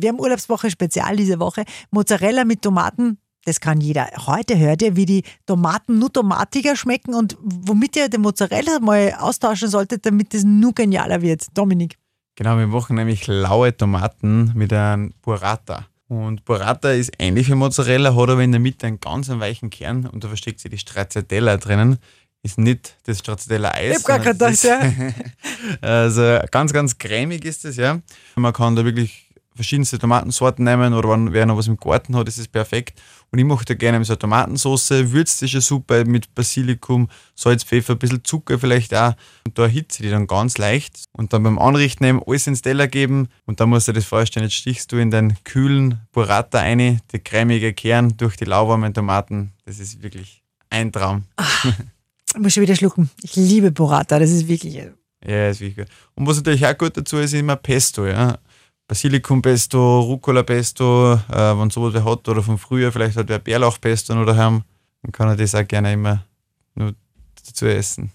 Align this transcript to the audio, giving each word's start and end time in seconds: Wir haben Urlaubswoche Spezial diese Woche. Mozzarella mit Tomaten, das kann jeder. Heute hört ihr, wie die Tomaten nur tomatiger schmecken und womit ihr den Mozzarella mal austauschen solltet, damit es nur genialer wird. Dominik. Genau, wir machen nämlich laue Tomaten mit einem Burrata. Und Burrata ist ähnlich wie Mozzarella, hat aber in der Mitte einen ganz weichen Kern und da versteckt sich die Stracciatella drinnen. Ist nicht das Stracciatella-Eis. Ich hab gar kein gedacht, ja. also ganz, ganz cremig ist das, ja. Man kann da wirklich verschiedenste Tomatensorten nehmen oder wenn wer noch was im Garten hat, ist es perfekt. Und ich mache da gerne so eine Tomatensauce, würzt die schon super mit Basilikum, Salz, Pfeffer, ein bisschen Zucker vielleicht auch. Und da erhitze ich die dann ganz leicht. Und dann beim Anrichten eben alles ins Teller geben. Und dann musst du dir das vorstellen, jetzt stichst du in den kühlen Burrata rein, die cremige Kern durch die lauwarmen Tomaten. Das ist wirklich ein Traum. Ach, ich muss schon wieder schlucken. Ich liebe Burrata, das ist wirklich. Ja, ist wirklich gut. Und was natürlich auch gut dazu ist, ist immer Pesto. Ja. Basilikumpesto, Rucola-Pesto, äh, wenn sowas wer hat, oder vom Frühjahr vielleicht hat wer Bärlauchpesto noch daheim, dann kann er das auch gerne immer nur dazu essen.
Wir 0.00 0.10
haben 0.10 0.20
Urlaubswoche 0.20 0.70
Spezial 0.70 1.16
diese 1.16 1.40
Woche. 1.40 1.64
Mozzarella 1.90 2.44
mit 2.44 2.62
Tomaten, 2.62 3.18
das 3.44 3.60
kann 3.60 3.80
jeder. 3.80 4.08
Heute 4.26 4.58
hört 4.58 4.82
ihr, 4.82 4.94
wie 4.94 5.06
die 5.06 5.22
Tomaten 5.46 5.98
nur 5.98 6.12
tomatiger 6.12 6.76
schmecken 6.76 7.14
und 7.14 7.36
womit 7.40 7.96
ihr 7.96 8.08
den 8.08 8.20
Mozzarella 8.20 8.78
mal 8.80 9.14
austauschen 9.18 9.68
solltet, 9.68 10.06
damit 10.06 10.34
es 10.34 10.44
nur 10.44 10.72
genialer 10.72 11.22
wird. 11.22 11.46
Dominik. 11.54 11.98
Genau, 12.36 12.56
wir 12.56 12.68
machen 12.68 12.96
nämlich 12.96 13.26
laue 13.26 13.76
Tomaten 13.76 14.52
mit 14.54 14.72
einem 14.72 15.12
Burrata. 15.22 15.86
Und 16.06 16.44
Burrata 16.44 16.90
ist 16.90 17.12
ähnlich 17.18 17.48
wie 17.48 17.54
Mozzarella, 17.54 18.14
hat 18.14 18.30
aber 18.30 18.42
in 18.42 18.52
der 18.52 18.60
Mitte 18.60 18.86
einen 18.86 19.00
ganz 19.00 19.28
weichen 19.28 19.70
Kern 19.70 20.06
und 20.06 20.22
da 20.22 20.28
versteckt 20.28 20.60
sich 20.60 20.70
die 20.70 20.78
Stracciatella 20.78 21.56
drinnen. 21.56 21.98
Ist 22.42 22.56
nicht 22.56 22.96
das 23.04 23.18
Stracciatella-Eis. 23.18 23.90
Ich 23.90 23.96
hab 23.96 24.04
gar 24.04 24.18
kein 24.20 24.32
gedacht, 24.34 24.62
ja. 24.62 24.80
also 25.80 26.38
ganz, 26.50 26.72
ganz 26.72 26.96
cremig 26.96 27.44
ist 27.44 27.64
das, 27.64 27.76
ja. 27.76 28.00
Man 28.36 28.52
kann 28.52 28.76
da 28.76 28.84
wirklich 28.84 29.27
verschiedenste 29.58 29.98
Tomatensorten 29.98 30.64
nehmen 30.64 30.94
oder 30.94 31.10
wenn 31.10 31.32
wer 31.32 31.44
noch 31.44 31.56
was 31.56 31.66
im 31.66 31.76
Garten 31.76 32.14
hat, 32.14 32.28
ist 32.28 32.38
es 32.38 32.46
perfekt. 32.46 33.02
Und 33.32 33.40
ich 33.40 33.44
mache 33.44 33.64
da 33.64 33.74
gerne 33.74 34.02
so 34.04 34.12
eine 34.12 34.20
Tomatensauce, 34.20 34.90
würzt 35.10 35.42
die 35.42 35.48
schon 35.48 35.60
super 35.60 36.04
mit 36.04 36.32
Basilikum, 36.32 37.08
Salz, 37.34 37.64
Pfeffer, 37.64 37.94
ein 37.94 37.98
bisschen 37.98 38.22
Zucker 38.22 38.60
vielleicht 38.60 38.94
auch. 38.94 39.14
Und 39.44 39.58
da 39.58 39.64
erhitze 39.64 40.00
ich 40.00 40.06
die 40.06 40.10
dann 40.12 40.28
ganz 40.28 40.58
leicht. 40.58 41.02
Und 41.10 41.32
dann 41.32 41.42
beim 41.42 41.58
Anrichten 41.58 42.04
eben 42.04 42.22
alles 42.24 42.46
ins 42.46 42.62
Teller 42.62 42.86
geben. 42.86 43.28
Und 43.46 43.58
dann 43.58 43.68
musst 43.68 43.88
du 43.88 43.92
dir 43.92 43.98
das 43.98 44.04
vorstellen, 44.06 44.44
jetzt 44.44 44.54
stichst 44.54 44.92
du 44.92 44.96
in 44.96 45.10
den 45.10 45.34
kühlen 45.42 46.00
Burrata 46.12 46.60
rein, 46.60 47.00
die 47.12 47.18
cremige 47.18 47.74
Kern 47.74 48.16
durch 48.16 48.36
die 48.36 48.44
lauwarmen 48.44 48.94
Tomaten. 48.94 49.52
Das 49.66 49.80
ist 49.80 50.04
wirklich 50.04 50.44
ein 50.70 50.92
Traum. 50.92 51.24
Ach, 51.34 51.64
ich 52.34 52.40
muss 52.40 52.54
schon 52.54 52.62
wieder 52.62 52.76
schlucken. 52.76 53.10
Ich 53.22 53.34
liebe 53.34 53.72
Burrata, 53.72 54.20
das 54.20 54.30
ist 54.30 54.46
wirklich. 54.46 54.76
Ja, 55.26 55.48
ist 55.48 55.60
wirklich 55.60 55.84
gut. 55.84 55.94
Und 56.14 56.28
was 56.28 56.36
natürlich 56.36 56.64
auch 56.64 56.78
gut 56.78 56.96
dazu 56.96 57.16
ist, 57.16 57.32
ist 57.32 57.40
immer 57.40 57.56
Pesto. 57.56 58.06
Ja. 58.06 58.38
Basilikumpesto, 58.88 60.00
Rucola-Pesto, 60.00 61.20
äh, 61.30 61.58
wenn 61.58 61.68
sowas 61.68 61.92
wer 61.92 62.04
hat, 62.04 62.26
oder 62.26 62.42
vom 62.42 62.58
Frühjahr 62.58 62.90
vielleicht 62.90 63.18
hat 63.18 63.28
wer 63.28 63.38
Bärlauchpesto 63.38 64.14
noch 64.14 64.24
daheim, 64.24 64.62
dann 65.02 65.12
kann 65.12 65.28
er 65.28 65.36
das 65.36 65.54
auch 65.54 65.68
gerne 65.68 65.92
immer 65.92 66.24
nur 66.74 66.94
dazu 67.46 67.66
essen. 67.66 68.10